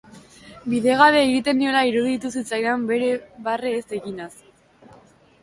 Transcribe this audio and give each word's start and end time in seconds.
Bidegabe 0.71 1.19
egiten 1.25 1.59
niola 1.63 1.83
iruditu 1.89 2.33
zitzaidan 2.39 2.89
barre 3.51 3.75
ez 3.83 3.85
eginaz. 4.01 4.33